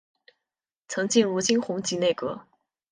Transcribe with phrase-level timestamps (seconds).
[0.87, 2.47] 曾进入金弘集内阁。